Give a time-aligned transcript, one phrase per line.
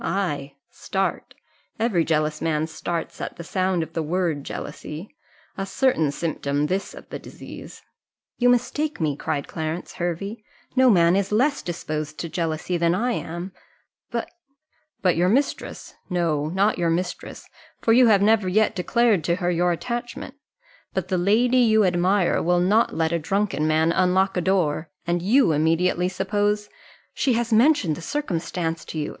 [0.03, 1.35] Ay, start
[1.79, 5.15] every jealous man starts at the sound of the word jealousy
[5.59, 7.83] a certain symptom this of the disease."
[8.39, 10.43] "You mistake me," cried Clarence Hervey;
[10.75, 13.51] "no man is less disposed to jealousy than I am
[14.09, 14.31] but"
[15.03, 17.47] "But your mistress no, not your mistress,
[17.79, 20.33] for you have never yet declared to her your attachment
[20.95, 25.21] but the lady you admire will not let a drunken man unlock a door, and
[25.21, 26.69] you immediately suppose"
[27.13, 29.09] "She has mentioned the circumstance to you!"